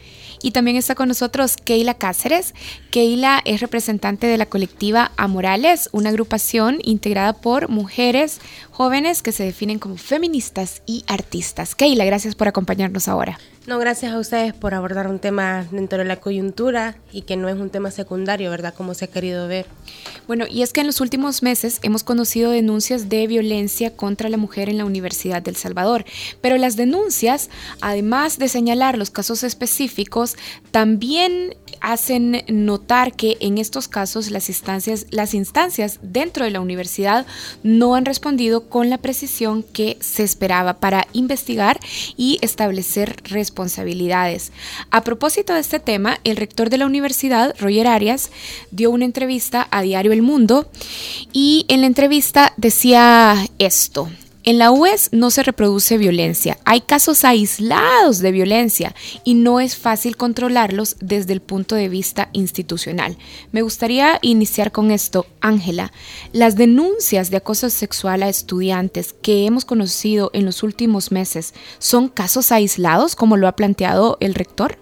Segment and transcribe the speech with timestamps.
[0.43, 2.55] Y también está con nosotros Keila Cáceres.
[2.91, 9.45] Keila es representante de la colectiva Amorales, una agrupación integrada por mujeres jóvenes que se
[9.45, 11.75] definen como feministas y artistas.
[11.75, 13.39] Keila, gracias por acompañarnos ahora.
[13.69, 17.51] No, gracias a ustedes por abordar un tema dentro de la coyuntura y que no
[17.51, 18.73] es un tema secundario, ¿verdad?
[18.73, 19.67] Como se ha querido ver.
[20.27, 24.39] Bueno, y es que en los últimos meses hemos conocido denuncias de violencia contra la
[24.39, 26.07] mujer en la Universidad del Salvador,
[26.41, 27.51] pero las denuncias,
[27.83, 30.39] además de señalar los casos específicos,
[30.71, 37.27] también hacen notar que en estos casos las instancias, las instancias dentro de la universidad
[37.63, 41.79] no han respondido con la precisión que se esperaba para investigar
[42.17, 43.58] y establecer responsabilidades.
[44.91, 48.31] A propósito de este tema, el rector de la universidad, Roger Arias,
[48.71, 50.71] dio una entrevista a Diario El Mundo
[51.33, 54.09] y en la entrevista decía esto.
[54.49, 59.77] En la UES no se reproduce violencia, hay casos aislados de violencia y no es
[59.77, 63.19] fácil controlarlos desde el punto de vista institucional.
[63.53, 65.93] Me gustaría iniciar con esto, Ángela.
[66.33, 72.09] Las denuncias de acoso sexual a estudiantes que hemos conocido en los últimos meses, ¿son
[72.09, 74.79] casos aislados como lo ha planteado el rector?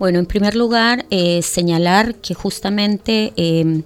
[0.00, 3.32] Bueno, en primer lugar, eh, señalar que justamente...
[3.36, 3.84] Eh,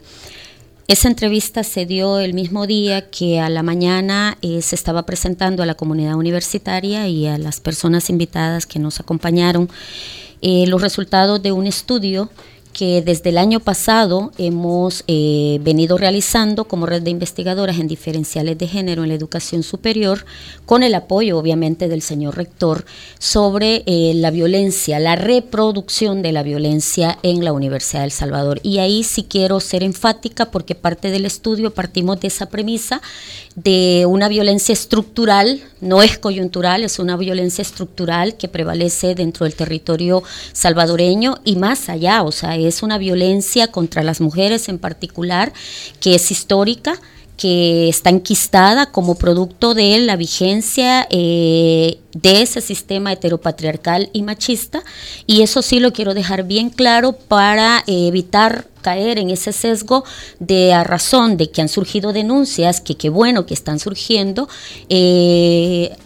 [0.86, 5.62] esa entrevista se dio el mismo día que a la mañana eh, se estaba presentando
[5.62, 9.70] a la comunidad universitaria y a las personas invitadas que nos acompañaron.
[10.42, 12.28] Eh, los resultados de un estudio
[12.74, 18.58] que desde el año pasado hemos eh, venido realizando como red de investigadoras en diferenciales
[18.58, 20.26] de género en la educación superior,
[20.66, 22.84] con el apoyo obviamente del señor rector,
[23.18, 28.60] sobre eh, la violencia, la reproducción de la violencia en la Universidad del Salvador.
[28.62, 33.00] Y ahí sí quiero ser enfática porque parte del estudio partimos de esa premisa
[33.54, 39.54] de una violencia estructural, no es coyuntural, es una violencia estructural que prevalece dentro del
[39.54, 45.52] territorio salvadoreño y más allá, o sea, es una violencia contra las mujeres en particular
[46.00, 46.98] que es histórica,
[47.36, 54.84] que está enquistada como producto de la vigencia eh, de ese sistema heteropatriarcal y machista.
[55.26, 60.04] Y eso sí lo quiero dejar bien claro para evitar caer en ese sesgo
[60.38, 64.48] de a razón de que han surgido denuncias, que qué bueno que están surgiendo,
[64.88, 65.96] eh,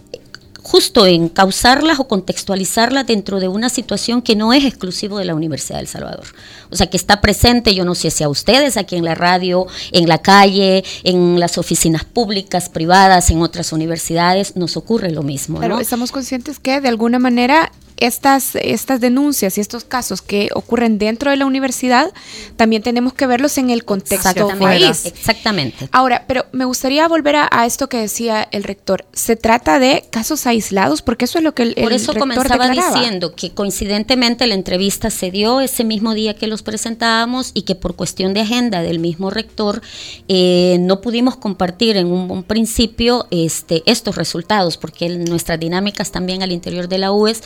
[0.69, 5.35] justo en causarlas o contextualizarlas dentro de una situación que no es exclusivo de la
[5.35, 6.27] Universidad del Salvador.
[6.71, 9.67] O sea, que está presente, yo no sé si a ustedes aquí en la radio,
[9.93, 15.59] en la calle, en las oficinas públicas, privadas, en otras universidades, nos ocurre lo mismo.
[15.59, 20.99] Pero estamos conscientes que de alguna manera estas, estas denuncias y estos casos que ocurren
[20.99, 22.13] dentro de la universidad,
[22.57, 25.07] también tenemos que verlos en el contexto país.
[25.07, 25.89] Exactamente.
[25.93, 29.05] Ahora, pero me gustaría volver a, esto que decía el rector.
[29.13, 33.35] Se trata de casos aislados, porque eso es lo que el, Por eso comenzaba diciendo
[33.35, 37.97] que coincidentemente la entrevista se dio ese mismo día que los presentábamos y que por
[37.97, 39.83] cuestión de agenda del mismo rector
[40.29, 46.53] eh, no pudimos compartir en un, principio este, estos resultados, porque nuestras dinámicas también al
[46.53, 47.43] interior de la UES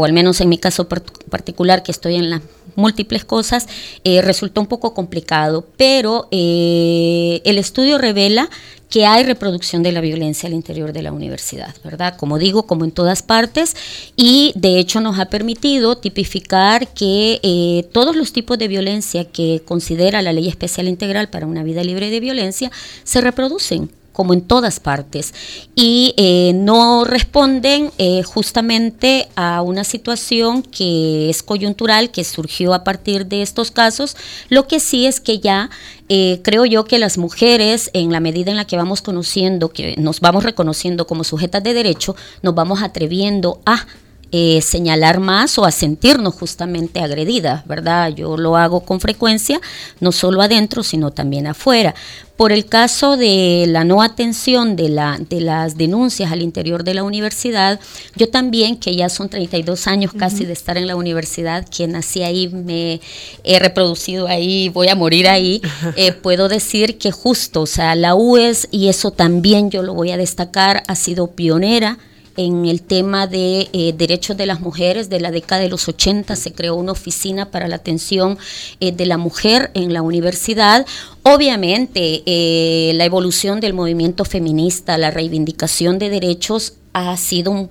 [0.00, 2.40] o al menos en mi caso particular, que estoy en las
[2.74, 3.68] múltiples cosas,
[4.02, 8.48] eh, resultó un poco complicado, pero eh, el estudio revela
[8.88, 12.16] que hay reproducción de la violencia al interior de la universidad, ¿verdad?
[12.16, 13.76] Como digo, como en todas partes,
[14.16, 19.62] y de hecho nos ha permitido tipificar que eh, todos los tipos de violencia que
[19.64, 22.72] considera la Ley Especial Integral para una vida libre de violencia
[23.04, 25.32] se reproducen como en todas partes,
[25.74, 32.84] y eh, no responden eh, justamente a una situación que es coyuntural, que surgió a
[32.84, 34.16] partir de estos casos.
[34.48, 35.70] Lo que sí es que ya
[36.08, 39.94] eh, creo yo que las mujeres, en la medida en la que vamos conociendo, que
[39.96, 43.86] nos vamos reconociendo como sujetas de derecho, nos vamos atreviendo a
[44.32, 48.10] eh, señalar más o a sentirnos justamente agredidas, ¿verdad?
[48.10, 49.60] Yo lo hago con frecuencia,
[49.98, 51.96] no solo adentro, sino también afuera.
[52.36, 56.94] Por el caso de la no atención de, la, de las denuncias al interior de
[56.94, 57.80] la universidad,
[58.14, 62.22] yo también, que ya son 32 años casi de estar en la universidad, que nací
[62.22, 63.00] ahí, me
[63.44, 65.60] he reproducido ahí, voy a morir ahí,
[65.96, 70.12] eh, puedo decir que justo, o sea, la UES, y eso también yo lo voy
[70.12, 71.98] a destacar, ha sido pionera
[72.36, 75.08] en el tema de eh, derechos de las mujeres.
[75.08, 78.38] De la década de los 80 se creó una oficina para la atención
[78.80, 80.86] eh, de la mujer en la universidad.
[81.22, 87.70] Obviamente, eh, la evolución del movimiento feminista, la reivindicación de derechos ha sido un,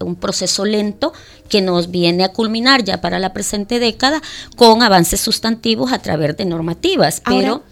[0.00, 1.12] un, proceso lento
[1.48, 4.20] que nos viene a culminar ya para la presente década
[4.56, 7.22] con avances sustantivos a través de normativas.
[7.24, 7.62] pero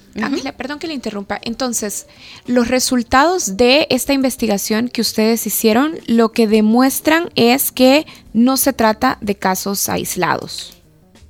[0.56, 1.38] perdón que le interrumpa.
[1.42, 2.06] Entonces,
[2.46, 8.72] los resultados de esta investigación que ustedes hicieron lo que demuestran es que no se
[8.72, 10.74] trata de casos aislados.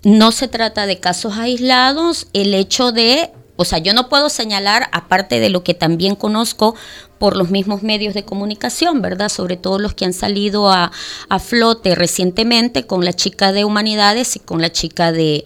[0.02, 2.28] No se trata de casos aislados.
[2.32, 6.74] El hecho de o sea, yo no puedo señalar, aparte de lo que también conozco
[7.18, 9.30] por los mismos medios de comunicación, ¿verdad?
[9.30, 10.92] Sobre todo los que han salido a,
[11.40, 15.44] flote recientemente con la chica de humanidades y con la chica de,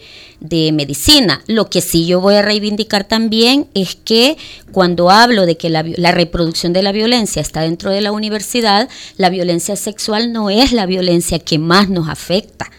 [0.73, 1.43] medicina.
[1.47, 4.37] Lo que sí yo voy a reivindicar también es que
[4.73, 8.89] cuando hablo de que la, la reproducción de la violencia está dentro de la universidad,
[9.17, 12.71] la violencia sexual no es la violencia que más nos afecta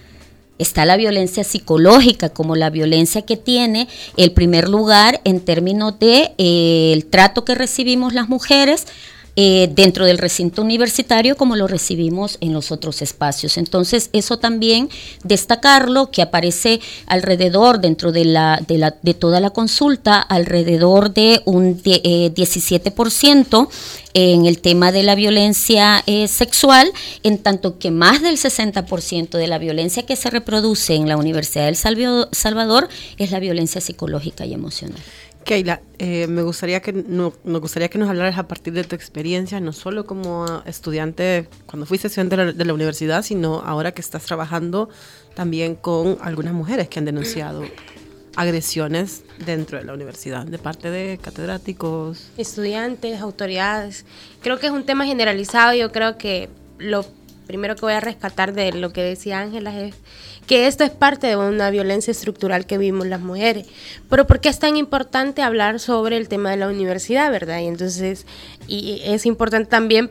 [0.61, 6.33] Está la violencia psicológica como la violencia que tiene el primer lugar en términos de
[6.37, 8.85] eh, el trato que recibimos las mujeres
[9.35, 13.57] eh, dentro del recinto universitario como lo recibimos en los otros espacios.
[13.57, 14.89] Entonces, eso también
[15.23, 21.41] destacarlo, que aparece alrededor, dentro de, la, de, la, de toda la consulta, alrededor de
[21.45, 23.69] un 17%
[24.13, 26.91] eh, en el tema de la violencia eh, sexual,
[27.23, 31.65] en tanto que más del 60% de la violencia que se reproduce en la Universidad
[31.65, 35.01] del Salvador es la violencia psicológica y emocional.
[35.45, 39.59] Keila, eh, me gustaría que nos gustaría que nos hablaras a partir de tu experiencia,
[39.59, 44.89] no solo como estudiante cuando fuiste estudiante de la, universidad, sino ahora que estás trabajando
[45.35, 47.63] también con algunas mujeres que han denunciado
[48.35, 54.05] agresiones dentro de la universidad, de parte de catedráticos, estudiantes, autoridades.
[54.41, 55.73] Creo que es un tema generalizado.
[55.73, 57.05] Yo creo que lo
[57.47, 59.95] primero que voy a rescatar de lo que decía Ángela es
[60.47, 63.67] que esto es parte de una violencia estructural que vimos las mujeres.
[64.09, 67.59] Pero ¿por qué es tan importante hablar sobre el tema de la universidad, verdad?
[67.59, 68.25] Y entonces,
[68.67, 70.09] y es importante también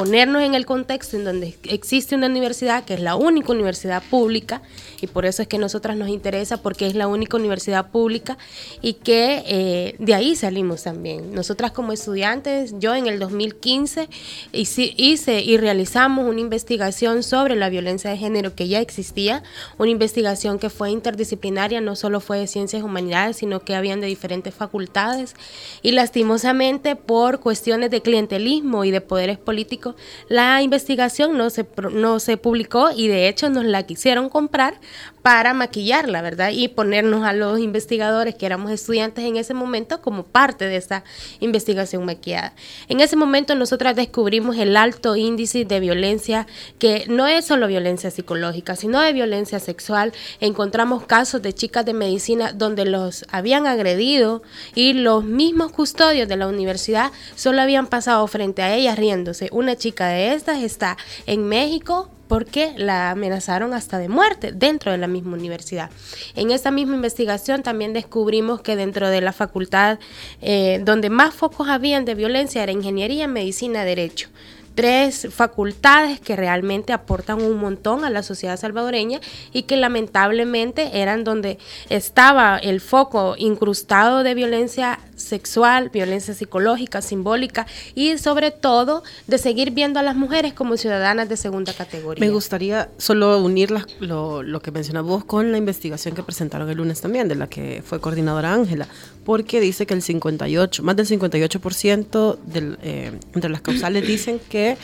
[0.00, 4.62] ponernos en el contexto en donde existe una universidad que es la única universidad pública
[5.02, 8.38] y por eso es que a nosotras nos interesa porque es la única universidad pública
[8.80, 11.34] y que eh, de ahí salimos también.
[11.34, 14.08] Nosotras como estudiantes, yo en el 2015
[14.52, 19.42] hice, hice y realizamos una investigación sobre la violencia de género que ya existía,
[19.76, 24.06] una investigación que fue interdisciplinaria, no solo fue de ciencias humanidades, sino que habían de
[24.06, 25.34] diferentes facultades
[25.82, 29.89] y lastimosamente por cuestiones de clientelismo y de poderes políticos,
[30.28, 34.80] la investigación no se, no se publicó y de hecho nos la quisieron comprar
[35.22, 36.50] para maquillarla, ¿verdad?
[36.52, 41.04] Y ponernos a los investigadores que éramos estudiantes en ese momento como parte de esa
[41.40, 42.54] investigación maquillada.
[42.88, 46.46] En ese momento nosotras descubrimos el alto índice de violencia,
[46.78, 50.12] que no es solo violencia psicológica, sino de violencia sexual.
[50.40, 54.42] Encontramos casos de chicas de medicina donde los habían agredido
[54.74, 59.48] y los mismos custodios de la universidad solo habían pasado frente a ellas riéndose.
[59.52, 60.96] Una chica de estas está
[61.26, 65.90] en México porque la amenazaron hasta de muerte dentro de la misma universidad.
[66.36, 69.98] En esta misma investigación también descubrimos que dentro de la facultad
[70.40, 74.28] eh, donde más focos habían de violencia era ingeniería, medicina, derecho
[74.74, 79.20] tres facultades que realmente aportan un montón a la sociedad salvadoreña
[79.52, 81.58] y que lamentablemente eran donde
[81.88, 89.70] estaba el foco incrustado de violencia sexual, violencia psicológica, simbólica y sobre todo de seguir
[89.70, 92.24] viendo a las mujeres como ciudadanas de segunda categoría.
[92.24, 96.76] Me gustaría solo unir lo, lo que mencionas vos con la investigación que presentaron el
[96.76, 98.88] lunes también, de la que fue coordinadora Ángela,
[99.24, 104.76] porque dice que el 58, más del 58% del, eh, entre las causales dicen que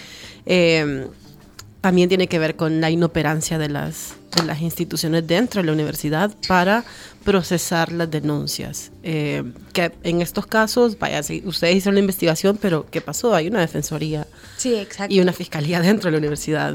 [0.44, 1.06] eh,
[1.86, 5.72] también tiene que ver con la inoperancia de las, de las instituciones dentro de la
[5.72, 6.82] universidad para
[7.22, 8.90] procesar las denuncias.
[9.04, 13.36] Eh, que en estos casos, vaya, si ustedes hicieron la investigación, pero ¿qué pasó?
[13.36, 14.26] Hay una defensoría
[15.08, 16.74] y una fiscalía dentro de la universidad.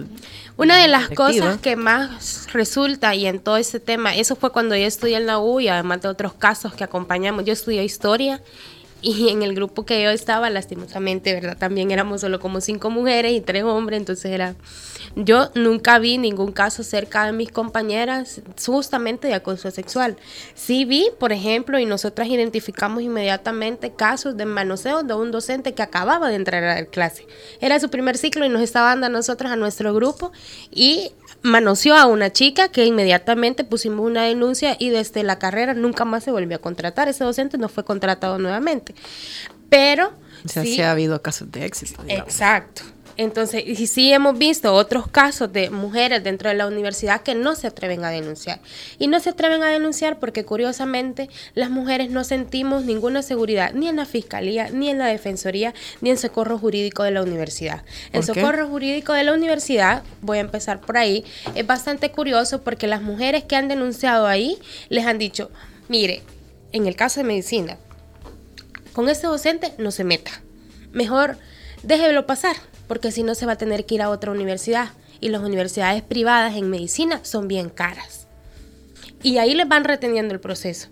[0.56, 4.78] Una de las cosas que más resulta y en todo ese tema, eso fue cuando
[4.78, 8.42] yo estudié en la U y además de otros casos que acompañamos, yo estudié historia
[9.22, 11.58] y en el grupo que yo estaba, lastimosamente, ¿verdad?
[11.58, 14.56] También éramos solo como cinco mujeres y tres hombres, entonces era...
[15.16, 20.16] Yo nunca vi ningún caso cerca de mis compañeras justamente de acoso sexual.
[20.54, 25.82] Sí vi, por ejemplo, y nosotras identificamos inmediatamente casos de manoseo de un docente que
[25.82, 27.28] acababa de entrar a la clase.
[27.60, 30.32] Era su primer ciclo y nos estaba dando a nosotros, a nuestro grupo,
[30.72, 36.06] y manoseó a una chica que inmediatamente pusimos una denuncia y desde la carrera nunca
[36.06, 37.08] más se volvió a contratar.
[37.08, 38.91] Ese docente no fue contratado nuevamente.
[39.70, 40.14] Pero...
[40.44, 42.04] O sea, sí, ha habido casos de éxito.
[42.08, 42.82] Exacto.
[43.18, 47.56] Entonces, y sí hemos visto otros casos de mujeres dentro de la universidad que no
[47.56, 48.62] se atreven a denunciar.
[49.00, 53.88] Y no se atreven a denunciar porque curiosamente las mujeres no sentimos ninguna seguridad ni
[53.88, 57.84] en la fiscalía, ni en la defensoría, ni en socorro jurídico de la universidad.
[58.14, 61.24] El socorro jurídico de la universidad, voy a empezar por ahí,
[61.56, 64.58] es bastante curioso porque las mujeres que han denunciado ahí
[64.90, 65.52] les han dicho,
[65.90, 66.24] mire,
[66.72, 67.78] en el caso de medicina,
[68.94, 70.32] con ese docente no se meta.
[70.92, 71.38] Mejor
[71.84, 72.56] déjelo pasar
[72.88, 74.90] porque si no se va a tener que ir a otra universidad.
[75.22, 78.28] Y las universidades privadas en medicina son bien caras.
[79.24, 80.90] Y ahí les van reteniendo el proceso.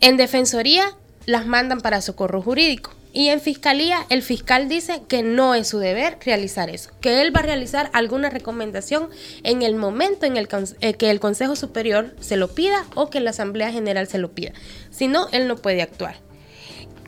[0.00, 0.96] En defensoría
[1.26, 2.94] las mandan para socorro jurídico.
[3.12, 7.34] Y en fiscalía el fiscal dice que no es su deber realizar eso, que él
[7.34, 9.08] va a realizar alguna recomendación
[9.42, 10.48] en el momento en el
[10.80, 14.32] eh, que el Consejo Superior se lo pida o que la Asamblea General se lo
[14.32, 14.52] pida.
[14.90, 16.16] Si no, él no puede actuar.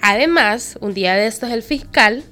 [0.00, 2.24] Además, un día de estos el fiscal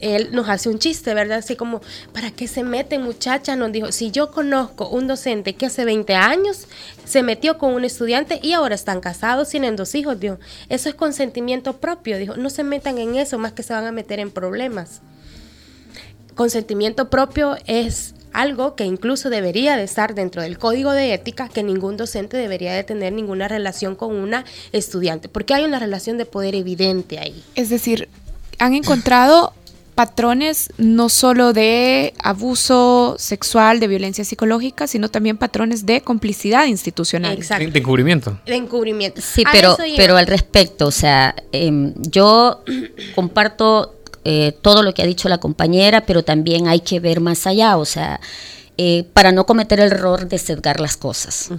[0.00, 1.38] él nos hace un chiste, ¿verdad?
[1.38, 1.80] Así como,
[2.12, 3.54] ¿para qué se mete muchacha?
[3.54, 6.66] Nos dijo, si yo conozco un docente que hace 20 años
[7.04, 10.38] se metió con un estudiante y ahora están casados, tienen dos hijos, dijo,
[10.68, 13.92] eso es consentimiento propio, dijo, no se metan en eso, más que se van a
[13.92, 15.02] meter en problemas.
[16.34, 21.62] Consentimiento propio es algo que incluso debería de estar dentro del código de ética, que
[21.62, 26.26] ningún docente debería de tener ninguna relación con una estudiante, porque hay una relación de
[26.26, 27.42] poder evidente ahí.
[27.54, 28.08] Es decir,
[28.58, 29.54] han encontrado
[29.94, 37.34] patrones no solo de abuso sexual, de violencia psicológica, sino también patrones de complicidad institucional.
[37.34, 37.70] Exacto.
[37.70, 38.40] De encubrimiento.
[38.46, 39.20] De encubrimiento.
[39.20, 42.62] Sí, pero, pero al respecto, o sea, em, yo
[43.14, 47.46] comparto eh, todo lo que ha dicho la compañera, pero también hay que ver más
[47.46, 48.20] allá, o sea,
[48.76, 51.50] eh, para no cometer el error de sesgar las cosas.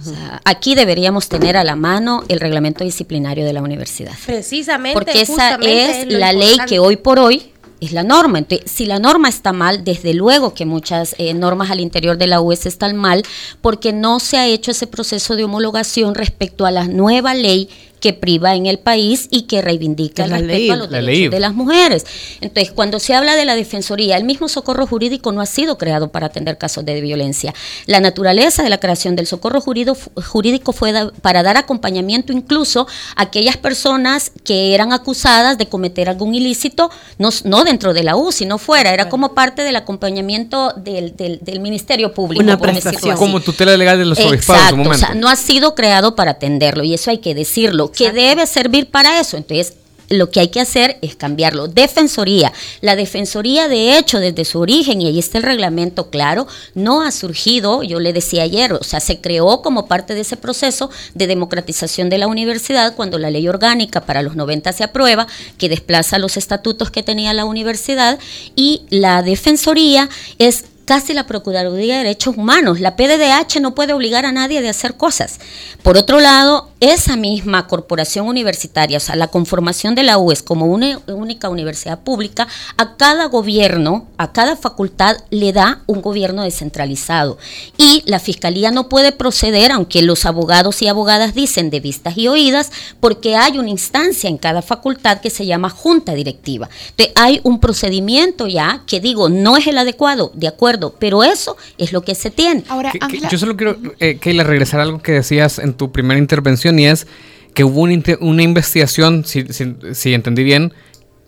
[0.44, 4.12] aquí deberíamos tener a la mano el reglamento disciplinario de la universidad.
[4.26, 4.94] Precisamente.
[4.94, 8.38] Porque esa es la ley que hoy por hoy es la norma.
[8.38, 12.28] Entonces, si la norma está mal, desde luego que muchas eh, normas al interior de
[12.28, 13.24] la US están mal,
[13.60, 17.68] porque no se ha hecho ese proceso de homologación respecto a la nueva ley
[18.02, 21.54] que priva en el país y que reivindica el respeto a los derechos de las
[21.54, 22.04] mujeres.
[22.40, 26.10] Entonces, cuando se habla de la defensoría, el mismo socorro jurídico no ha sido creado
[26.10, 27.54] para atender casos de violencia.
[27.86, 30.92] La naturaleza de la creación del socorro jurídico, fue
[31.22, 37.28] para dar acompañamiento incluso a aquellas personas que eran acusadas de cometer algún ilícito, no,
[37.44, 42.12] no dentro de la U, sino fuera, era como parte del acompañamiento del, del, Ministerio
[42.12, 42.42] Público.
[42.42, 43.16] Una prestación.
[43.16, 44.72] Como tutela legal de los obispados.
[44.72, 48.12] Exacto, o sea, no ha sido creado para atenderlo y eso hay que decirlo que
[48.12, 49.36] debe servir para eso.
[49.36, 49.74] Entonces,
[50.12, 51.68] lo que hay que hacer es cambiarlo.
[51.68, 52.52] Defensoría.
[52.80, 57.10] La defensoría, de hecho, desde su origen, y ahí está el reglamento claro, no ha
[57.10, 61.26] surgido, yo le decía ayer, o sea, se creó como parte de ese proceso de
[61.26, 66.18] democratización de la universidad cuando la ley orgánica para los 90 se aprueba, que desplaza
[66.18, 68.18] los estatutos que tenía la universidad,
[68.54, 72.80] y la defensoría es casi la Procuraduría de Derechos Humanos.
[72.80, 75.38] La PDDH no puede obligar a nadie de hacer cosas.
[75.82, 80.66] Por otro lado, esa misma corporación universitaria, o sea, la conformación de la UES como
[80.66, 87.38] una única universidad pública, a cada gobierno, a cada facultad le da un gobierno descentralizado.
[87.78, 92.28] Y la Fiscalía no puede proceder, aunque los abogados y abogadas dicen de vistas y
[92.28, 96.68] oídas, porque hay una instancia en cada facultad que se llama junta directiva.
[96.90, 101.56] Entonces, hay un procedimiento ya que digo, no es el adecuado, de acuerdo pero eso
[101.78, 102.64] es lo que se tiene.
[102.68, 102.92] Ahora,
[103.30, 106.86] yo solo quiero, eh, le regresar a algo que decías en tu primera intervención y
[106.86, 107.06] es
[107.54, 109.44] que hubo una, investigación, si,
[109.92, 110.72] si entendí bien,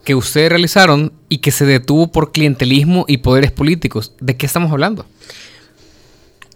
[0.04, 4.12] que ustedes realizaron y que se detuvo por clientelismo y poderes políticos.
[4.20, 5.06] ¿De qué estamos hablando?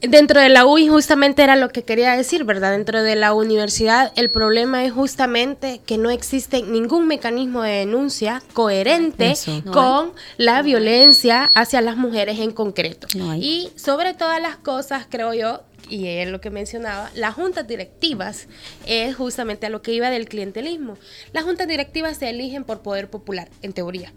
[0.01, 2.71] Dentro de la UI justamente era lo que quería decir, ¿verdad?
[2.71, 8.41] Dentro de la universidad el problema es justamente que no existe ningún mecanismo de denuncia
[8.53, 9.35] coherente
[9.73, 13.09] con la violencia hacia las mujeres en concreto.
[13.39, 18.47] y sobre todas las cosas, creo yo, y es lo que mencionaba, las juntas directivas
[18.87, 20.97] es justamente a lo que iba del clientelismo.
[21.33, 24.13] Las juntas directivas se eligen por poder popular, en teoría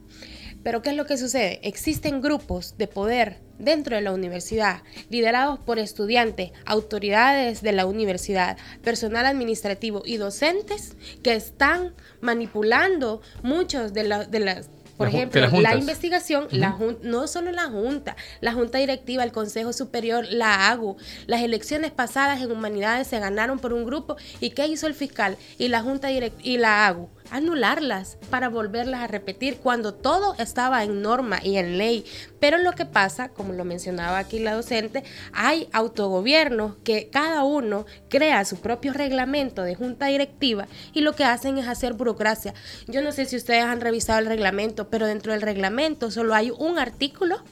[0.63, 1.59] Pero ¿qué es lo que sucede?
[1.63, 8.57] Existen grupos de poder dentro de la universidad, liderados por estudiantes, autoridades de la universidad,
[8.83, 14.69] personal administrativo y docentes que están manipulando muchos de, la, de las
[15.01, 20.27] por ejemplo, la investigación, la no solo la Junta, la Junta Directiva, el Consejo Superior,
[20.29, 24.15] la AGU, las elecciones pasadas en Humanidades se ganaron por un grupo.
[24.39, 27.09] ¿Y qué hizo el fiscal y la Junta Directiva y la AGU?
[27.31, 32.05] Anularlas para volverlas a repetir cuando todo estaba en norma y en ley.
[32.39, 37.85] Pero lo que pasa, como lo mencionaba aquí la docente, hay autogobiernos que cada uno
[38.09, 42.53] crea su propio reglamento de junta directiva y lo que hacen es hacer burocracia.
[42.87, 46.51] Yo no sé si ustedes han revisado el reglamento, pero dentro del reglamento solo hay
[46.51, 47.43] un artículo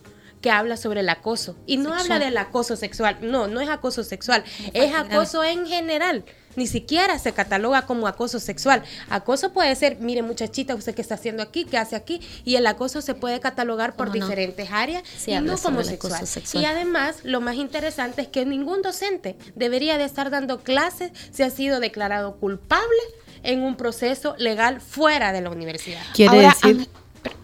[0.42, 1.56] que habla sobre el acoso.
[1.66, 4.44] Y no habla del acoso sexual, no, no es acoso sexual,
[4.74, 6.24] es acoso en general
[6.60, 8.84] ni siquiera se cataloga como acoso sexual.
[9.10, 12.68] Acoso puede ser, mire muchachita, usted qué está haciendo aquí, qué hace aquí, y el
[12.68, 16.28] acoso se puede catalogar por diferentes áreas y no como sexual.
[16.28, 16.64] sexual.
[16.64, 21.44] Y además, lo más interesante es que ningún docente debería de estar dando clases si
[21.44, 22.84] ha sido declarado culpable
[23.42, 26.02] en un proceso legal fuera de la universidad.
[26.14, 26.90] Quiere decir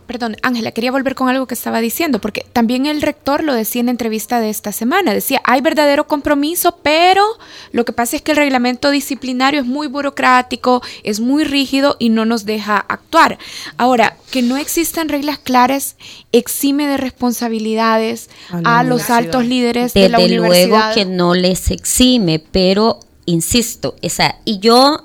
[0.06, 3.80] perdón, Ángela, quería volver con algo que estaba diciendo, porque también el rector lo decía
[3.80, 7.24] en la entrevista de esta semana, decía, hay verdadero compromiso, pero
[7.72, 12.10] lo que pasa es que el reglamento disciplinario es muy burocrático, es muy rígido y
[12.10, 13.38] no nos deja actuar.
[13.78, 15.96] Ahora, que no existan reglas claras
[16.32, 18.30] exime de responsabilidades
[18.64, 20.50] a, los altos líderes de la universidad.
[20.50, 25.04] Desde luego que no les exime, pero insisto, esa, y yo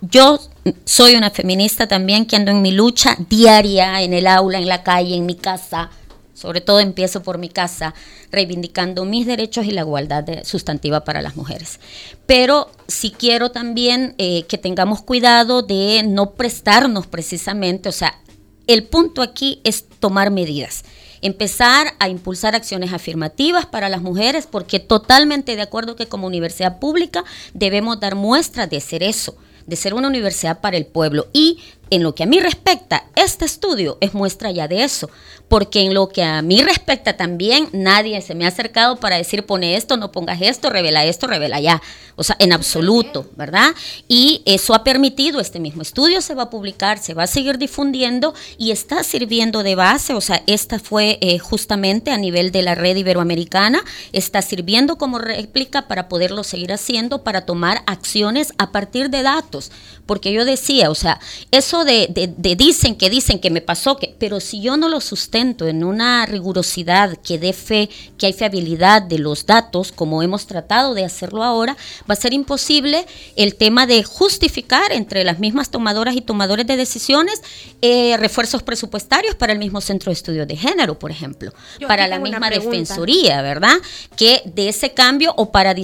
[0.00, 0.38] yo
[0.84, 4.82] soy una feminista también que ando en mi lucha diaria, en el aula, en la
[4.82, 5.90] calle, en mi casa.
[6.34, 7.94] Sobre todo empiezo por mi casa,
[8.30, 11.80] reivindicando mis derechos y la igualdad sustantiva para las mujeres.
[12.26, 18.18] Pero sí quiero también eh, que tengamos cuidado de no prestarnos precisamente, o sea,
[18.66, 20.84] el punto aquí es tomar medidas
[21.22, 26.78] empezar a impulsar acciones afirmativas para las mujeres, porque totalmente de acuerdo que como universidad
[26.78, 31.26] pública debemos dar muestras de ser eso de ser una universidad para el pueblo.
[31.32, 31.58] Y
[31.90, 35.08] en lo que a mí respecta, este estudio es muestra ya de eso,
[35.48, 39.46] porque en lo que a mí respecta también, nadie se me ha acercado para decir
[39.46, 41.80] pone esto, no pongas esto, revela esto, revela ya,
[42.16, 43.74] o sea, en absoluto, ¿verdad?
[44.08, 47.58] Y eso ha permitido, este mismo estudio se va a publicar, se va a seguir
[47.58, 52.62] difundiendo y está sirviendo de base, o sea, esta fue eh, justamente a nivel de
[52.62, 58.72] la red iberoamericana, está sirviendo como réplica para poderlo seguir haciendo, para tomar acciones a
[58.72, 59.70] partir de datos,
[60.06, 61.20] porque yo decía, o sea,
[61.50, 65.66] eso de, dicen que dicen que me pasó, que, pero si yo no lo sustento
[65.66, 70.94] en una rigurosidad que dé fe, que hay fiabilidad de los datos, como hemos tratado
[70.94, 71.76] de hacerlo ahora,
[72.08, 76.76] va a ser imposible el tema de justificar entre las mismas tomadoras y tomadores de
[76.76, 77.42] decisiones
[77.82, 81.52] eh, refuerzos presupuestarios para el mismo centro de estudios de género, por ejemplo,
[81.86, 83.76] para la misma defensoría, ¿verdad?
[84.16, 85.74] Que de ese cambio o para,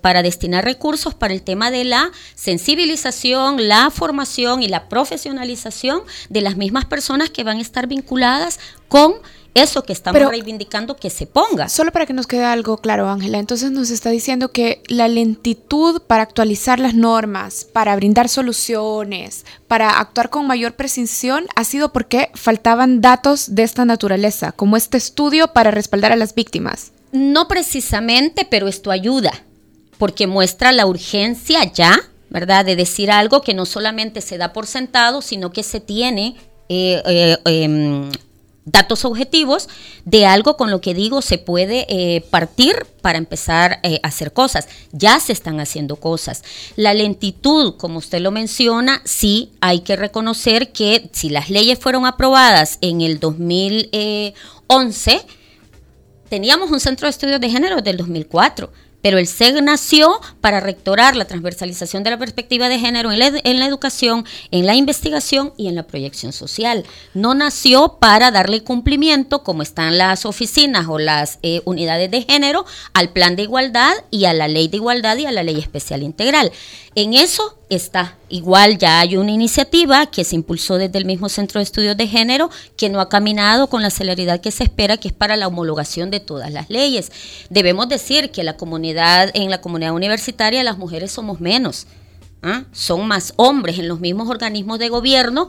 [0.00, 3.10] para destinar recursos para el tema de la sensibilización
[3.56, 9.14] la formación y la profesionalización de las mismas personas que van a estar vinculadas con
[9.54, 11.68] eso que estamos reivindicando que se ponga.
[11.68, 16.02] Solo para que nos quede algo claro, Ángela, entonces nos está diciendo que la lentitud
[16.02, 22.30] para actualizar las normas, para brindar soluciones, para actuar con mayor precisión, ha sido porque
[22.34, 26.92] faltaban datos de esta naturaleza, como este estudio para respaldar a las víctimas.
[27.10, 29.32] No precisamente, pero esto ayuda,
[29.98, 31.98] porque muestra la urgencia ya
[32.30, 32.64] ¿verdad?
[32.64, 36.36] De decir algo que no solamente se da por sentado, sino que se tiene
[36.68, 38.10] eh, eh, em,
[38.64, 39.68] datos objetivos
[40.04, 44.68] de algo con lo que digo se puede eh, partir para empezar a hacer cosas.
[44.92, 46.44] Ya se están haciendo cosas.
[46.76, 52.06] La lentitud, como usted lo menciona, sí hay que reconocer que si las leyes fueron
[52.06, 55.20] aprobadas en el 2011,
[56.28, 58.70] teníamos un centro de estudios de género desde el 2004
[59.02, 63.66] pero el SEG nació para rectorar la transversalización de la perspectiva de género en la,
[63.66, 66.84] educación, en la investigación y en la proyección social.
[67.14, 72.64] No nació para darle cumplimiento, como están las oficinas o las eh, unidades de género,
[72.92, 76.02] al plan de igualdad y a la ley de igualdad y a la ley especial
[76.02, 76.52] integral.
[76.94, 78.16] En eso está.
[78.28, 82.08] Igual ya hay una iniciativa que se impulsó desde el mismo Centro de Estudios de
[82.08, 85.46] Género que no ha caminado con la celeridad que se espera, que es para la
[85.46, 87.10] homologación de todas las leyes.
[87.48, 91.86] Debemos decir que la comunidad, en la comunidad universitaria las mujeres somos menos.
[92.42, 92.64] ¿ah?
[92.72, 95.48] Son más hombres en los mismos organismos de gobierno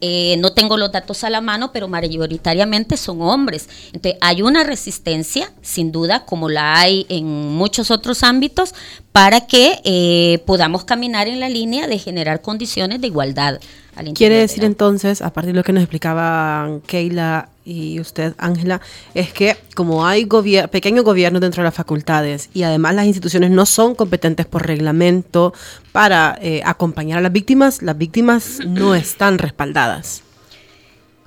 [0.00, 3.68] eh, no tengo los datos a la mano, pero mayoritariamente son hombres.
[3.92, 8.74] Entonces, hay una resistencia, sin duda, como la hay en muchos otros ámbitos,
[9.12, 13.60] para que eh, podamos caminar en la línea de generar condiciones de igualdad
[13.98, 18.80] al Quiere decir entonces, a partir de lo que nos explicaban Keila y usted, Ángela,
[19.12, 20.26] es que como hay
[20.70, 25.52] pequeños gobiernos dentro de las facultades y además las instituciones no son competentes por reglamento
[25.90, 30.22] para eh, acompañar a las víctimas, las víctimas no están respaldadas.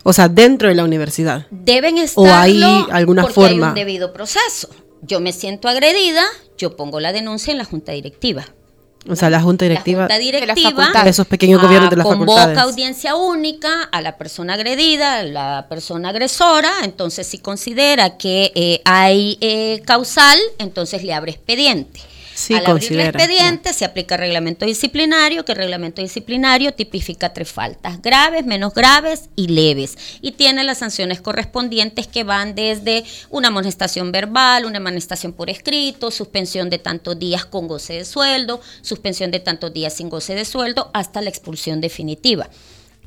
[0.03, 1.45] O sea, dentro de la universidad.
[1.51, 2.23] Deben estar.
[2.23, 3.67] O hay alguna forma.
[3.67, 4.69] Hay un debido proceso.
[5.03, 6.23] Yo me siento agredida,
[6.57, 8.45] yo pongo la denuncia en la junta directiva.
[9.09, 12.45] O sea, la junta directiva, la directiva de, esos pequeños gobiernos de las facultades.
[12.45, 18.51] Convoca audiencia única a la persona agredida, a la persona agresora, entonces si considera que
[18.53, 21.99] eh, hay eh, causal, entonces le abre expediente.
[22.49, 27.51] Al abrir el expediente se aplica el reglamento disciplinario, que el reglamento disciplinario tipifica tres
[27.51, 29.97] faltas, graves, menos graves y leves.
[30.21, 36.11] Y tiene las sanciones correspondientes que van desde una amonestación verbal, una amonestación por escrito,
[36.11, 40.45] suspensión de tantos días con goce de sueldo, suspensión de tantos días sin goce de
[40.45, 42.49] sueldo, hasta la expulsión definitiva.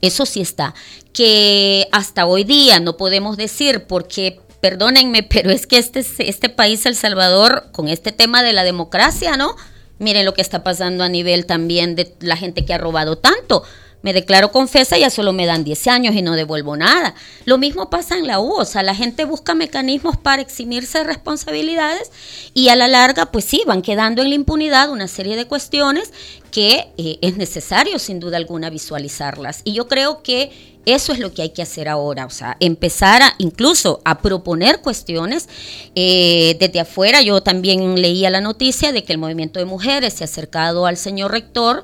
[0.00, 0.74] Eso sí está.
[1.14, 6.86] Que hasta hoy día no podemos decir porque perdónenme, pero es que este, este país,
[6.86, 9.56] El Salvador, con este tema de la democracia, ¿no?
[9.98, 13.62] Miren lo que está pasando a nivel también de la gente que ha robado tanto.
[14.00, 17.14] Me declaro confesa ya solo me dan 10 años y no devuelvo nada.
[17.44, 21.04] Lo mismo pasa en la U, o sea, la gente busca mecanismos para eximirse de
[21.04, 22.10] responsabilidades
[22.54, 26.10] y a la larga, pues sí, van quedando en la impunidad una serie de cuestiones
[26.50, 29.60] que eh, es necesario sin duda alguna visualizarlas.
[29.64, 33.22] Y yo creo que eso es lo que hay que hacer ahora, o sea, empezar
[33.22, 35.48] a, incluso a proponer cuestiones
[35.94, 37.22] eh, desde afuera.
[37.22, 40.96] Yo también leía la noticia de que el movimiento de mujeres se ha acercado al
[40.96, 41.82] señor rector.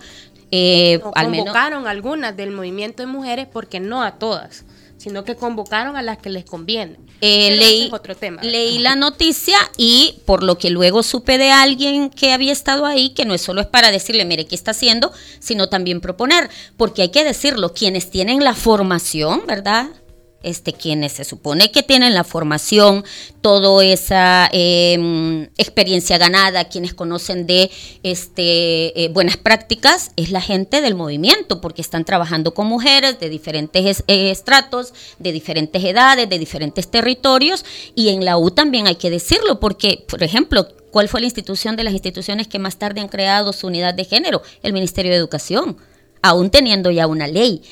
[0.53, 4.65] Eh, al convocaron algunas del movimiento de mujeres porque no a todas
[5.01, 6.99] sino que convocaron a las que les conviene.
[7.23, 8.43] Eh, leí, otro tema.
[8.43, 13.11] leí la noticia y por lo que luego supe de alguien que había estado ahí,
[13.11, 15.11] que no es solo es para decirle, mire, ¿qué está haciendo?
[15.39, 19.89] Sino también proponer, porque hay que decirlo, quienes tienen la formación, ¿verdad?
[20.43, 23.05] Este, quienes se supone que tienen la formación,
[23.41, 27.71] toda esa em, experiencia ganada, quienes conocen de
[28.03, 33.29] este, eh, buenas prácticas, es la gente del movimiento, porque están trabajando con mujeres de
[33.29, 38.97] diferentes eh, estratos, de diferentes edades, de diferentes territorios, y en la U también hay
[38.97, 43.01] que decirlo, porque, por ejemplo, ¿cuál fue la institución de las instituciones que más tarde
[43.01, 44.43] han creado su unidad de género?
[44.63, 45.77] El Ministerio de Educación
[46.23, 47.63] aún teniendo ya una ley.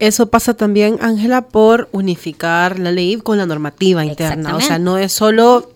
[0.00, 4.56] Eso pasa también, Ángela, por unificar la ley con la normativa interna.
[4.56, 5.70] O sea, no es solo,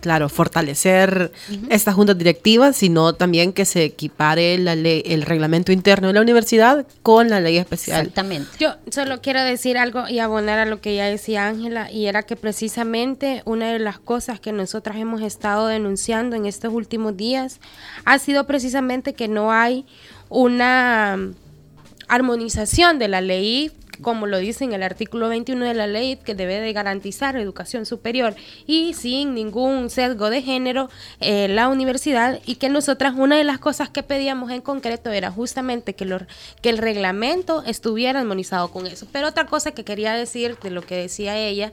[0.00, 1.32] claro, fortalecer
[1.70, 6.20] estas juntas directivas, sino también que se equipare la ley, el reglamento interno de la
[6.20, 8.00] universidad con la ley especial.
[8.00, 8.50] Exactamente.
[8.58, 12.24] Yo solo quiero decir algo y abonar a lo que ya decía Ángela, y era
[12.24, 17.58] que precisamente una de las cosas que nosotras hemos estado denunciando en estos últimos días
[18.04, 19.86] ha sido precisamente que no hay
[20.28, 21.18] una
[22.14, 26.34] armonización de la ley como lo dice en el artículo 21 de la ley, que
[26.34, 28.34] debe de garantizar educación superior
[28.66, 33.58] y sin ningún sesgo de género eh, la universidad y que nosotras una de las
[33.58, 36.18] cosas que pedíamos en concreto era justamente que,
[36.60, 39.06] que el reglamento estuviera armonizado con eso.
[39.12, 41.72] Pero otra cosa que quería decir de lo que decía ella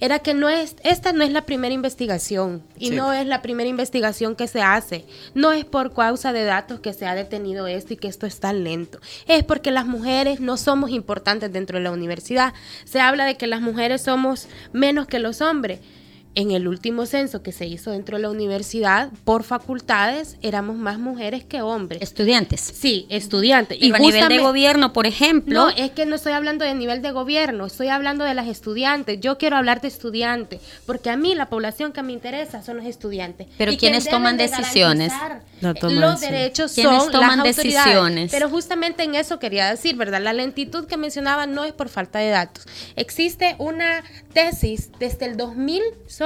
[0.00, 3.68] era que no es, esta no es la primera investigación y no es la primera
[3.68, 5.04] investigación que se hace.
[5.34, 8.40] No es por causa de datos que se ha detenido esto y que esto es
[8.40, 9.00] tan lento.
[9.26, 12.52] Es porque las mujeres no somos importantes dentro dentro de la universidad.
[12.84, 15.80] Se habla de que las mujeres somos menos que los hombres
[16.34, 20.98] en el último censo que se hizo dentro de la universidad, por facultades, éramos más
[20.98, 22.02] mujeres que hombres.
[22.02, 22.60] Estudiantes.
[22.60, 23.78] Sí, estudiantes.
[23.80, 25.54] y a nivel de gobierno, por ejemplo.
[25.54, 29.20] No, es que no estoy hablando de nivel de gobierno, estoy hablando de las estudiantes.
[29.20, 32.86] Yo quiero hablar de estudiantes, porque a mí la población que me interesa son los
[32.86, 33.46] estudiantes.
[33.56, 35.12] Pero quienes toman decisiones.
[35.60, 38.30] los derechos son toman las decisiones.
[38.32, 40.20] Pero justamente en eso quería decir, ¿verdad?
[40.20, 42.66] La lentitud que mencionaba no es por falta de datos.
[42.96, 46.23] Existe una tesis desde el 2000 sobre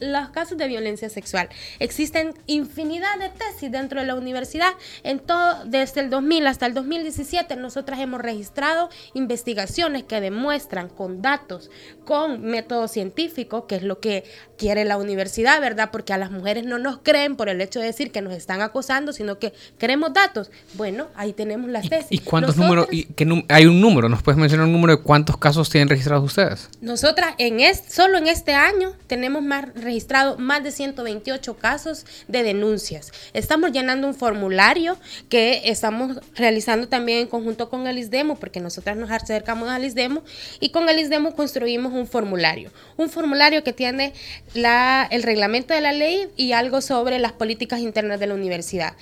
[0.00, 1.48] los casos de violencia sexual.
[1.78, 4.72] Existen infinidad de tesis dentro de la universidad.
[5.02, 11.22] En todo, desde el 2000 hasta el 2017, nosotras hemos registrado investigaciones que demuestran con
[11.22, 11.70] datos,
[12.04, 14.24] con método científico, que es lo que
[14.56, 15.90] quiere la universidad, ¿verdad?
[15.90, 18.60] Porque a las mujeres no nos creen por el hecho de decir que nos están
[18.60, 20.50] acosando, sino que queremos datos.
[20.74, 22.08] Bueno, ahí tenemos las tesis.
[22.10, 22.88] ¿Y, cuántos números?
[22.90, 26.24] Y, que hay un número, ¿nos puedes mencionar un número de cuántos casos tienen registrados
[26.24, 26.68] ustedes?
[26.80, 32.42] Nosotras, en es, solo en este año, tenemos más registrado más de 128 casos de
[32.42, 33.12] denuncias.
[33.32, 34.96] Estamos llenando un formulario
[35.28, 40.22] que estamos realizando también en conjunto con el ISDEMO, porque nosotras nos acercamos al ISDEMO
[40.60, 42.70] y con el ISDEMO construimos un formulario.
[42.96, 44.12] Un formulario que tiene
[44.54, 48.94] el reglamento de la ley y algo sobre las políticas internas de la universidad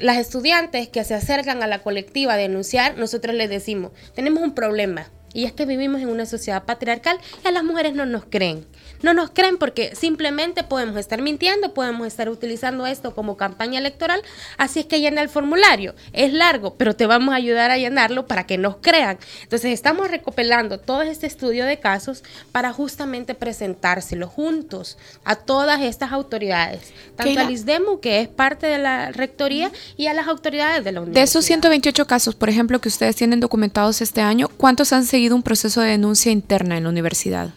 [0.00, 4.54] las estudiantes que se acercan a la colectiva a denunciar, nosotros les decimos, tenemos un
[4.54, 5.10] problema.
[5.32, 8.66] Y es que vivimos en una sociedad patriarcal y a las mujeres no nos creen.
[9.02, 14.22] No nos creen porque simplemente podemos estar mintiendo, podemos estar utilizando esto como campaña electoral,
[14.58, 15.94] así es que llena el formulario.
[16.12, 19.18] Es largo, pero te vamos a ayudar a llenarlo para que nos crean.
[19.42, 26.12] Entonces estamos recopilando todo este estudio de casos para justamente presentárselo juntos a todas estas
[26.12, 30.92] autoridades, tanto al ISDEMU, que es parte de la rectoría, y a las autoridades de
[30.92, 31.20] la universidad.
[31.20, 35.36] De esos 128 casos, por ejemplo, que ustedes tienen documentados este año, ¿cuántos han seguido
[35.36, 37.50] un proceso de denuncia interna en la universidad?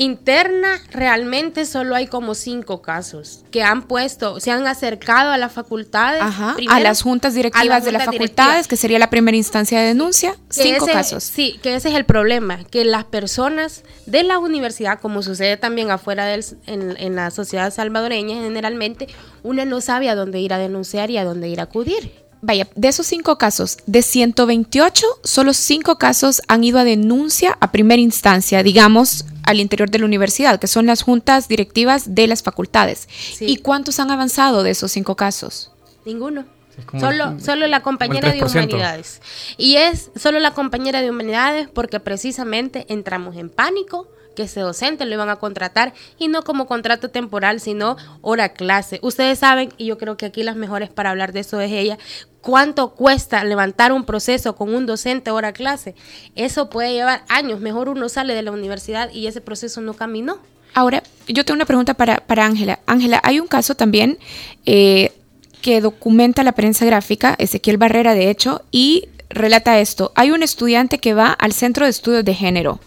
[0.00, 5.52] Interna realmente solo hay como cinco casos que han puesto, se han acercado a las
[5.52, 6.22] facultades.
[6.22, 10.36] a las juntas directivas de las facultades, que sería la primera instancia de denuncia.
[10.50, 11.24] cinco casos.
[11.24, 15.90] Sí, que ese es el problema, que las personas de la universidad, como sucede también
[15.90, 19.08] afuera del, en, en la sociedad salvadoreña generalmente,
[19.42, 22.27] una no sabe a dónde ir a denunciar y a dónde ir a acudir.
[22.40, 27.72] Vaya, de esos cinco casos, de 128, solo cinco casos han ido a denuncia a
[27.72, 32.42] primera instancia, digamos, al interior de la universidad, que son las juntas directivas de las
[32.42, 33.08] facultades.
[33.40, 35.72] ¿Y cuántos han avanzado de esos cinco casos?
[36.04, 36.57] Ninguno.
[36.98, 39.20] Solo, solo la compañera de humanidades.
[39.56, 45.04] Y es solo la compañera de humanidades porque precisamente entramos en pánico, que ese docente
[45.04, 49.00] lo iban a contratar y no como contrato temporal, sino hora clase.
[49.02, 51.98] Ustedes saben, y yo creo que aquí las mejores para hablar de eso es ella,
[52.40, 55.96] cuánto cuesta levantar un proceso con un docente hora clase.
[56.36, 57.58] Eso puede llevar años.
[57.58, 60.38] Mejor uno sale de la universidad y ese proceso no caminó.
[60.72, 62.78] Ahora, yo tengo una pregunta para Ángela.
[62.86, 64.18] Ángela, hay un caso también
[64.66, 65.12] eh,
[65.60, 70.12] que documenta la prensa gráfica, Ezequiel Barrera, de hecho, y relata esto.
[70.14, 72.80] Hay un estudiante que va al Centro de Estudios de Género,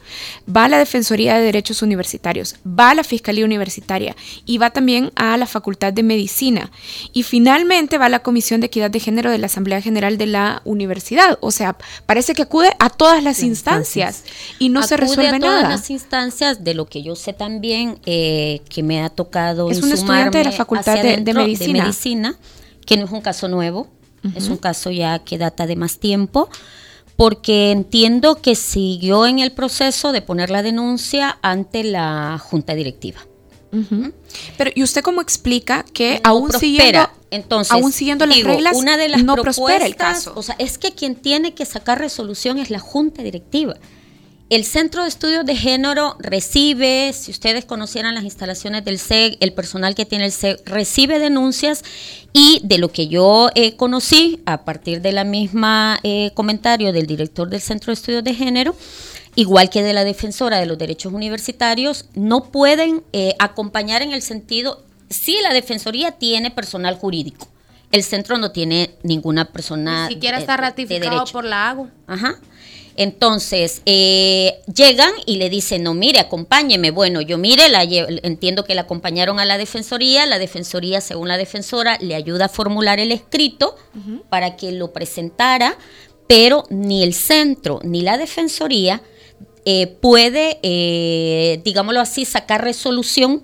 [0.53, 5.11] va a la Defensoría de Derechos Universitarios, va a la Fiscalía Universitaria y va también
[5.15, 6.71] a la Facultad de Medicina.
[7.13, 10.25] Y finalmente va a la Comisión de Equidad de Género de la Asamblea General de
[10.25, 11.37] la Universidad.
[11.41, 14.23] O sea, parece que acude a todas las instancias
[14.59, 15.57] y no se resuelve nada.
[15.57, 19.69] A todas las instancias, de lo que yo sé también, eh, que me ha tocado
[19.69, 22.37] es un estudiante de la Facultad de Medicina,
[22.85, 23.87] que no es un caso nuevo
[24.35, 26.49] es un caso ya que data de más tiempo,
[27.15, 33.19] porque entiendo que siguió en el proceso de poner la denuncia ante la junta directiva.
[34.57, 39.07] Pero, ¿y usted cómo explica que aún siguiendo, Entonces, aún siguiendo las reglas una de
[39.07, 40.33] las no prospera el caso?
[40.35, 43.75] O sea, es que quien tiene que sacar resolución es la junta directiva.
[44.51, 49.53] El Centro de Estudios de Género recibe, si ustedes conocieran las instalaciones del SEG, el
[49.53, 51.85] personal que tiene el SEG recibe denuncias
[52.33, 57.07] y de lo que yo eh, conocí a partir de la misma eh, comentario del
[57.07, 58.75] director del Centro de Estudios de Género,
[59.35, 64.21] igual que de la defensora de los derechos universitarios, no pueden eh, acompañar en el
[64.21, 67.47] sentido, si la Defensoría tiene personal jurídico.
[67.93, 70.09] El centro no tiene ninguna persona.
[70.09, 71.89] Ni siquiera está ratificado por la AGU.
[72.07, 72.37] Ajá.
[72.95, 76.91] Entonces, eh, llegan y le dicen, no, mire, acompáñeme.
[76.91, 80.25] Bueno, yo mire, la, entiendo que la acompañaron a la defensoría.
[80.25, 83.75] La defensoría, según la defensora, le ayuda a formular el escrito
[84.29, 85.77] para que lo presentara,
[86.27, 89.01] pero ni el centro ni la defensoría
[89.65, 93.43] eh, puede, eh, digámoslo así, sacar resolución,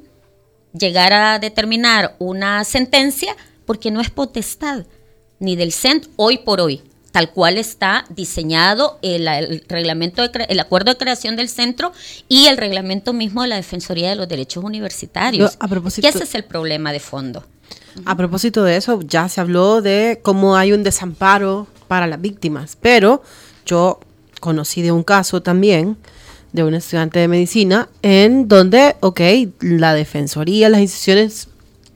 [0.73, 4.85] llegar a determinar una sentencia, porque no es potestad
[5.39, 6.81] ni del centro hoy por hoy
[7.17, 11.91] tal cual está diseñado el, reglamento, el acuerdo de creación del centro
[12.29, 15.57] y el reglamento mismo de la Defensoría de los Derechos Universitarios.
[15.59, 17.43] a propósito, ese es el problema de fondo.
[18.05, 22.77] A propósito de eso, ya se habló de cómo hay un desamparo para las víctimas,
[22.79, 23.23] pero
[23.65, 23.99] yo
[24.39, 25.97] conocí de un caso también
[26.51, 29.21] de un estudiante de medicina en donde, ok,
[29.61, 31.47] la defensoría, las instituciones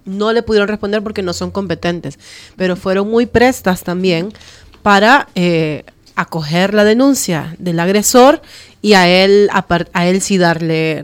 [0.06, 2.18] no le pudieron responder porque no son competentes,
[2.56, 4.34] pero fueron muy prestas también
[4.82, 5.84] para eh,
[6.16, 8.42] acoger la denuncia del agresor
[8.82, 11.04] y a él, a, él sí darle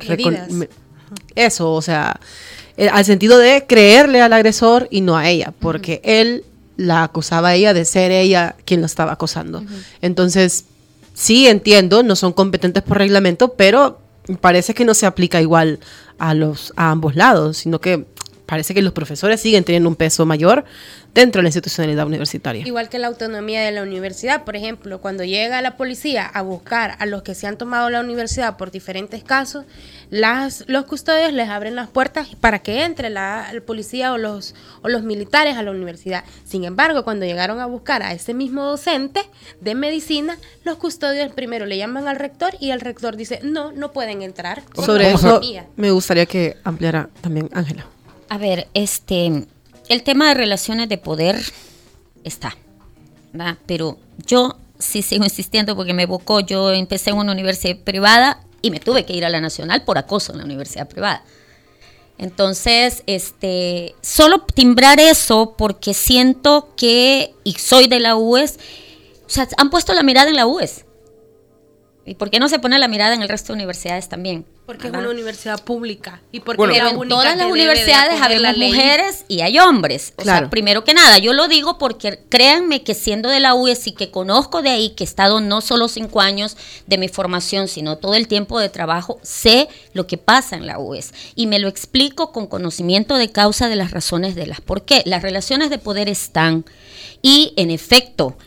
[1.35, 2.19] eso, o sea,
[2.77, 6.43] eh, al sentido de creerle al agresor y no a ella, porque él
[6.77, 9.63] la acusaba a ella de ser ella quien lo estaba acosando.
[10.01, 10.65] Entonces,
[11.13, 13.99] sí entiendo, no son competentes por reglamento, pero
[14.41, 15.79] parece que no se aplica igual
[16.19, 18.05] a los a ambos lados, sino que
[18.47, 20.65] parece que los profesores siguen teniendo un peso mayor
[21.13, 22.65] dentro de la institucionalidad universitaria.
[22.65, 26.95] Igual que la autonomía de la universidad, por ejemplo, cuando llega la policía a buscar
[26.99, 29.65] a los que se han tomado la universidad por diferentes casos,
[30.09, 34.87] las, los custodios les abren las puertas para que entre la, policía o los, o
[34.87, 36.23] los militares a la universidad.
[36.45, 39.21] Sin embargo, cuando llegaron a buscar a ese mismo docente
[39.59, 43.91] de medicina, los custodios primero le llaman al rector y el rector dice, no, no
[43.91, 44.63] pueden entrar.
[44.73, 45.41] Sobre eso
[45.75, 47.87] me gustaría que ampliara también Ángela.
[48.29, 49.45] A ver, este,
[49.89, 51.41] el tema de relaciones de poder
[52.23, 52.55] está.
[53.31, 53.57] ¿verdad?
[53.65, 56.39] Pero yo sí sigo insistiendo porque me evocó.
[56.39, 59.97] Yo empecé en una universidad privada y me tuve que ir a la nacional por
[59.97, 61.23] acoso en la universidad privada.
[62.17, 68.57] Entonces, este, solo timbrar eso porque siento que, y soy de la UES,
[69.25, 70.85] o sea, han puesto la mirada en la UES.
[72.05, 74.45] ¿Y por qué no se pone la mirada en el resto de universidades también?
[74.67, 76.21] Porque es una universidad pública.
[76.29, 80.13] Y porque Bueno, Pero en todas las universidades la mujeres y hay hombres.
[80.17, 80.39] O Claro.
[80.47, 83.93] sea, primero que nada, yo lo digo porque créanme que siendo de la UES y
[83.93, 87.97] que conozco de ahí, que he estado no solo cinco años de mi formación, sino
[87.97, 91.13] todo el tiempo de trabajo, sé lo que pasa en la UES.
[91.33, 95.01] Y me lo explico con conocimiento de causa de las razones de las por qué.
[95.05, 96.65] Las relaciones de poder están.
[97.21, 98.37] Y en efecto,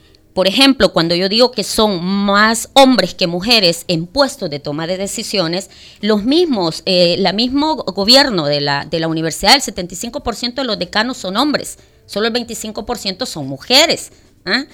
[0.41, 4.87] por ejemplo, cuando yo digo que son más hombres que mujeres en puestos de toma
[4.87, 5.69] de decisiones,
[6.01, 10.79] los mismos, eh, la mismo gobierno de la, de la universidad, el 75% de los
[10.79, 11.77] decanos son hombres,
[12.07, 14.13] solo el 25% son mujeres.
[14.47, 14.65] ¿ah?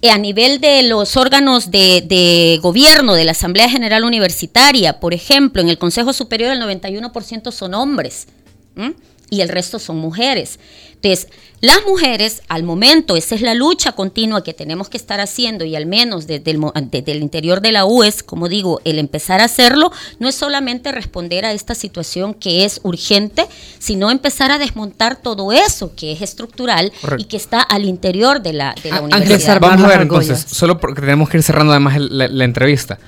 [0.00, 5.60] Eh, a nivel de los órganos de, gobierno de la Asamblea General Universitaria, por ejemplo,
[5.60, 8.28] en el Consejo Superior el 91% son hombres.
[8.76, 8.94] ¿m?
[9.30, 10.58] Y el resto son mujeres.
[11.02, 11.28] Entonces,
[11.62, 15.74] las mujeres, al momento, esa es la lucha continua que tenemos que estar haciendo y
[15.74, 19.40] al menos desde el, mo- desde el interior de la UES, como digo, el empezar
[19.40, 23.46] a hacerlo no es solamente responder a esta situación que es urgente,
[23.78, 27.22] sino empezar a desmontar todo eso que es estructural Correcto.
[27.22, 29.58] y que está al interior de la, de la universidad.
[29.60, 32.98] Vamos a ver entonces, solo porque tenemos que ir cerrando además el- la, la entrevista.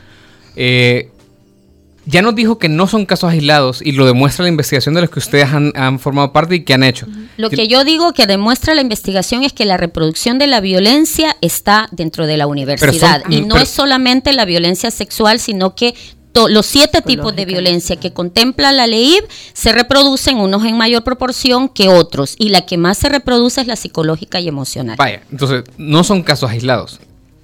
[0.57, 1.11] Eh,
[2.05, 5.11] ya nos dijo que no son casos aislados y lo demuestra la investigación de los
[5.11, 7.07] que ustedes han, han formado parte y que han hecho.
[7.37, 11.37] Lo que yo digo que demuestra la investigación es que la reproducción de la violencia
[11.41, 15.75] está dentro de la universidad son- y no pero- es solamente la violencia sexual, sino
[15.77, 15.95] que
[16.33, 19.19] to- los siete tipos de violencia que contempla la ley
[19.53, 23.67] se reproducen unos en mayor proporción que otros y la que más se reproduce es
[23.67, 24.97] la psicológica y emocional.
[24.97, 26.99] Vaya, entonces no son casos aislados.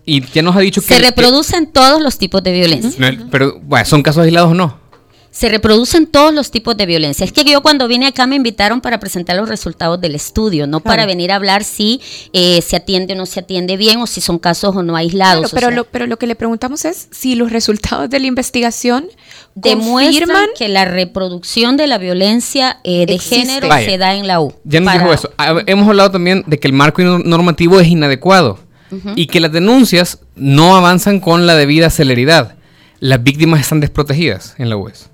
[0.09, 0.87] Y ya nos ha dicho que...
[0.89, 3.11] Se que- reproducen todos los tipos de violencia.
[3.13, 4.89] no, pero, bueno, ¿son casos aislados o no?
[5.31, 7.23] Se reproducen todos los tipos de violencia.
[7.25, 10.81] Es que yo cuando vine acá me invitaron para presentar los resultados del estudio, no
[10.81, 12.01] para venir a hablar si
[12.33, 15.51] eh, se atiende o no se atiende bien o si son casos o no aislados.
[15.51, 18.19] Claro, o pero, sea, lo, pero lo que le preguntamos es si los resultados de
[18.19, 19.07] la investigación
[19.55, 23.37] demuestran confirman que la reproducción de la violencia eh, de Existe.
[23.47, 23.87] género Vaya.
[23.89, 24.55] se da en la U.
[24.65, 25.31] Ya nos Para- dijo eso.
[25.37, 28.59] Ah, Hemos hablado también de que el marco nor- normativo es inadecuado
[29.17, 32.57] y que las denuncias no avanzan con la debida celeridad.
[33.01, 35.09] Las víctimas están desprotegidas en la UES.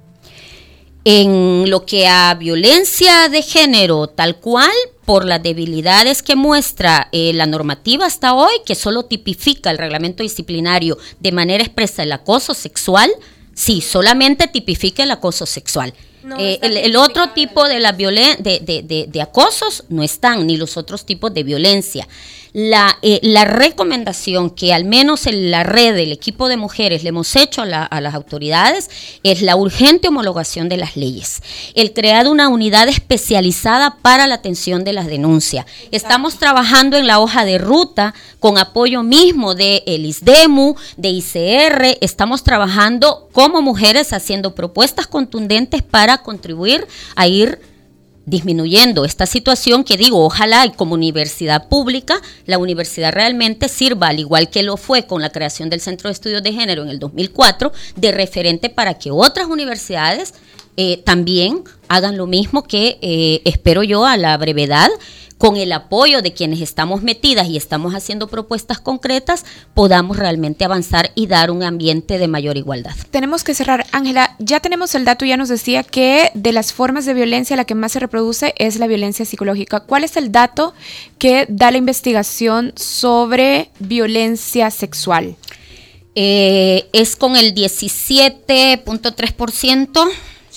[1.07, 4.71] En lo que a violencia de género, tal cual,
[5.05, 10.23] por las debilidades que muestra eh, la normativa hasta hoy, que solo tipifica el reglamento
[10.23, 13.11] disciplinario de manera expresa el acoso sexual,
[13.53, 15.93] sí, solamente tipifica el acoso sexual.
[16.23, 20.03] No Eh, el, el otro tipo de, la violen- de, de- de- de acosos no
[20.03, 22.09] están, ni los otros tipos de violencia.
[22.57, 27.09] La, eh, la recomendación que al menos en la red del equipo de mujeres le
[27.09, 28.89] hemos hecho a, la- a las autoridades
[29.25, 31.43] es la urgente homologación de las leyes,
[31.75, 35.67] el crear una unidad especializada para la atención de las denuncias.
[35.91, 41.99] Estamos trabajando en la hoja de ruta con apoyo mismo de el ISDEMU, de ICR,
[42.01, 46.87] estamos trabajando como mujeres haciendo propuestas contundentes para contribuir
[47.17, 47.59] a ir
[48.27, 54.19] disminuyendo esta situación que digo, ojalá y como universidad pública, la universidad realmente sirva, al
[54.19, 56.99] igual que lo fue con la creación del Centro de Estudios de Género en el
[56.99, 60.35] 2004, de referente para que otras universidades
[60.77, 64.91] eh, también hagan lo mismo que eh, espero yo a la brevedad
[65.45, 71.11] con el apoyo de quienes estamos metidas y estamos haciendo propuestas concretas, podamos realmente avanzar
[71.15, 72.95] y dar un ambiente de mayor igualdad.
[73.11, 73.85] Tenemos que cerrar.
[73.93, 77.67] Ángela, ya tenemos el dato, ya nos decía que de las formas de violencia la
[77.67, 79.81] que más se reproduce es la violencia psicológica.
[79.81, 80.73] ¿Cuál es el dato
[81.19, 85.37] que da la investigación sobre violencia sexual?
[86.15, 90.11] Eh, es con el 17.3%,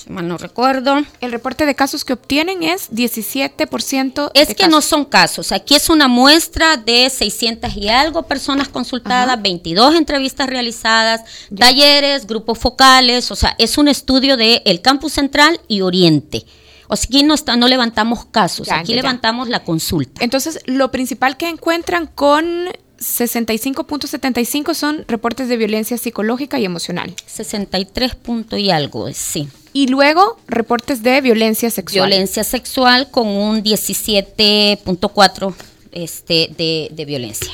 [0.08, 0.96] si mal no recuerdo.
[1.20, 4.30] El reporte de casos que obtienen es 17%.
[4.34, 5.52] Es que no son casos.
[5.52, 11.22] Aquí es una muestra de 600 y algo personas consultadas, 22 entrevistas realizadas,
[11.56, 13.30] talleres, grupos focales.
[13.30, 16.44] O sea, es un estudio del el campus central y oriente.
[16.88, 18.96] O sea, aquí no, está, no levantamos casos, Ya, aquí ya.
[18.96, 20.24] levantamos la consulta.
[20.24, 27.14] Entonces, lo principal que encuentran con 65.75 son reportes de violencia psicológica y emocional.
[27.26, 29.48] 63 punto y algo, sí.
[29.78, 32.08] Y luego, reportes de violencia sexual.
[32.08, 35.54] Violencia sexual con un 17.4
[35.92, 37.52] este, de, de violencia.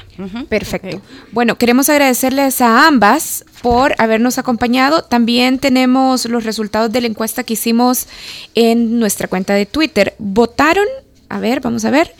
[0.48, 1.02] Perfecto.
[1.32, 5.02] Bueno, queremos agradecerles a ambas por habernos acompañado.
[5.02, 8.06] También tenemos los resultados de la encuesta que hicimos
[8.54, 10.14] en nuestra cuenta de Twitter.
[10.16, 10.86] Votaron,
[11.28, 12.14] a ver, vamos a ver,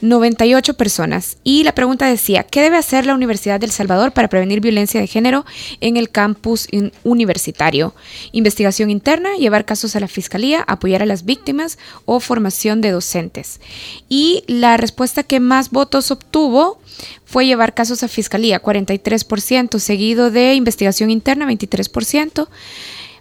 [0.00, 1.38] 98 personas.
[1.44, 5.06] Y la pregunta decía, ¿qué debe hacer la Universidad del Salvador para prevenir violencia de
[5.06, 5.44] género
[5.80, 6.68] en el campus
[7.04, 7.94] universitario?
[8.32, 13.60] Investigación interna, llevar casos a la fiscalía, apoyar a las víctimas o formación de docentes.
[14.08, 16.80] Y la respuesta que más votos obtuvo
[17.24, 22.48] fue llevar casos a fiscalía, 43%, seguido de investigación interna, 23%,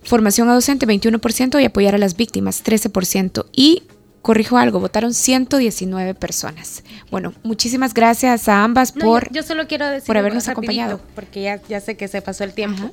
[0.04, 3.46] formación a docente, 21%, y apoyar a las víctimas, 13%.
[3.52, 3.84] Y
[4.28, 6.84] corrijo algo, votaron 119 personas.
[7.10, 11.00] Bueno, muchísimas gracias a ambas por, yo, solo quiero decir por habernos acompañado.
[11.16, 12.92] Porque ya, ya sé que se pasó el tiempo.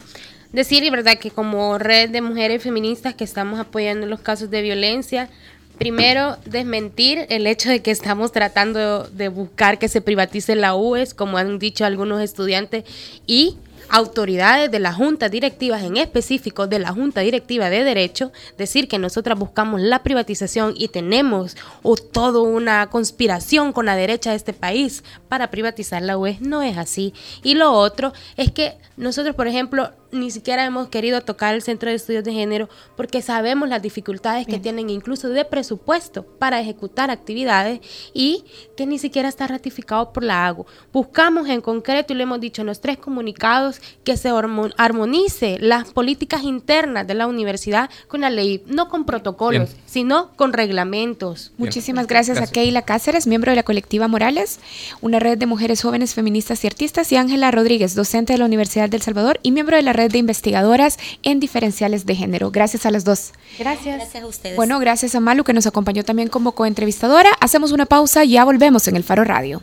[0.53, 4.62] Decir, y verdad, que como red de mujeres feministas que estamos apoyando los casos de
[4.62, 5.28] violencia,
[5.76, 11.14] Primero, desmentir el hecho de que estamos tratando de buscar que se privatice la UES,
[11.14, 12.85] como han dicho algunos estudiantes,
[13.26, 13.57] y
[13.89, 18.99] autoridades de la Junta Directiva, en específico de la Junta Directiva de Derecho, decir que
[18.99, 24.53] nosotras buscamos la privatización y tenemos o toda una conspiración con la derecha de este
[24.53, 27.14] país para privatizar la UES, no es así.
[27.43, 31.90] Y lo otro es que nosotros, por ejemplo, ni siquiera hemos querido tocar el Centro
[31.90, 37.10] de Estudios de Género porque sabemos las dificultades que tienen incluso de presupuesto para ejecutar
[37.10, 37.80] actividades
[38.12, 38.44] y
[38.76, 40.66] que ni siquiera está ratificado por la AGU.
[40.92, 44.30] Buscamos en concreto, y le hemos dicho en los tres comunicados, que se
[44.76, 50.52] armonice las políticas internas de la universidad con la ley, no con protocolos, sino con
[50.52, 51.52] reglamentos.
[51.56, 54.60] Muchísimas gracias, a Keila Cáceres, miembro de la colectiva Morales,
[55.00, 58.88] una red de mujeres jóvenes feministas y artistas, y Ángela Rodríguez, docente de la Universidad
[58.88, 62.50] del Salvador y miembro de la red de investigadoras en diferenciales de género.
[62.50, 63.32] Gracias a las dos.
[63.59, 63.96] Gracias.
[63.96, 64.57] Gracias a ustedes.
[64.57, 67.30] Bueno, gracias a Malu que nos acompañó también como coentrevistadora.
[67.40, 69.62] Hacemos una pausa y ya volvemos en el Faro Radio.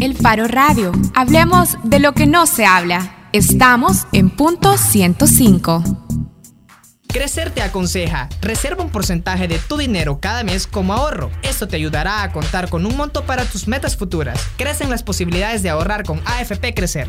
[0.00, 0.92] El Faro Radio.
[1.14, 3.28] Hablemos de lo que no se habla.
[3.32, 5.84] Estamos en punto 105.
[7.12, 11.30] Crecer te aconseja, reserva un porcentaje de tu dinero cada mes como ahorro.
[11.42, 14.40] Esto te ayudará a contar con un monto para tus metas futuras.
[14.56, 17.08] Crecen las posibilidades de ahorrar con AFP Crecer.